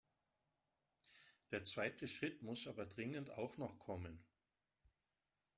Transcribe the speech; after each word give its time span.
Der 1.51 1.63
zweite 1.63 2.07
Schritt 2.07 2.41
muss 2.41 2.65
aber 2.65 2.87
dringend 2.87 3.29
auch 3.37 3.57
noch 3.57 3.77
kommen! 3.77 4.25